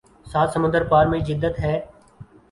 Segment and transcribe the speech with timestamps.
[0.27, 1.75] سات سمندر پار میں جدت ہے